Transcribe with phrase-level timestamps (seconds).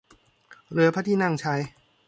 [0.71, 1.61] เรือพระที่นั่งชัย